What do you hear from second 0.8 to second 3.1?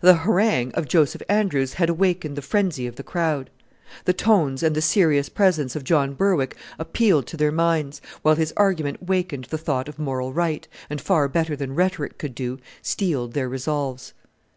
Joseph Andrews had awakened the frenzy of the